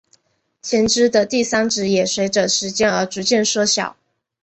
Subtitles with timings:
[0.63, 3.95] 前肢的第三指也随者时间而逐渐缩小。